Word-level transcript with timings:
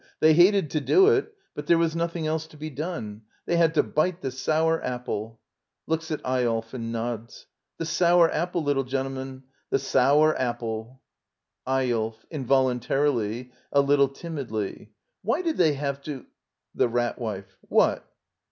They 0.19 0.33
hated 0.33 0.71
to 0.71 0.81
do 0.81 1.09
it, 1.09 1.31
but 1.53 1.67
there 1.67 1.77
was 1.77 1.95
nothing 1.95 2.25
else 2.25 2.47
to 2.47 2.57
be 2.57 2.71
done. 2.71 3.21
They 3.45 3.55
had 3.55 3.75
to 3.75 3.83
bite 3.83 4.21
the 4.23 4.31
sour 4.31 4.83
apple.^* 4.83 5.37
[Looks^t 5.95 6.11
EjoW 6.27 6.65
and 6.73 6.91
nods.] 6.91 7.45
The 7.77 7.85
sour 7.85 8.27
app 8.33 8.55
le, 8.55 8.61
little 8.61 8.83
gentleman, 8.83 9.43
tS^Jo 9.71 10.23
ur 10.23 10.35
ap 10.39 10.57
ple! 10.57 10.99
EYOLF. 11.67 12.15
Linvoluntarily, 12.33 13.51
a 13.71 13.81
little 13.81 14.09
timidly. 14.09 14.73
J 14.73 14.91
Why 15.21 15.43
did 15.43 15.57
they 15.57 15.73
have 15.73 16.01
to—? 16.05 16.25
The 16.73 16.89
Rat 16.89 17.19
Wife. 17.19 17.55
What? 17.69 18.03